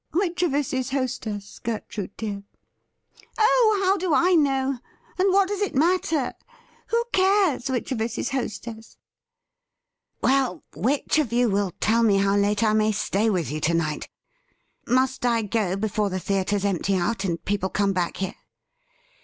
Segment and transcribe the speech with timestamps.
[0.13, 2.41] Which of us is hostess, Gertrude dear
[3.37, 4.79] ?'''Oh, how do I know,
[5.19, 6.33] and what does it matter?
[6.87, 8.97] Who cares which of us is hostess
[10.23, 13.75] .?''Well, which of you will tell me how late I may stay with you to
[13.75, 14.09] night?
[14.87, 18.33] Must I go before the theatres empty out and people come back here